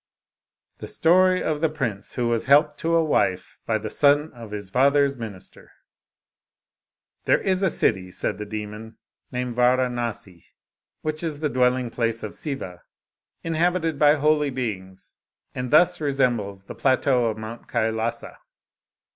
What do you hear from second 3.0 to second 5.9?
WIFE BY THE SON OF HIS FATHER'S MINISTER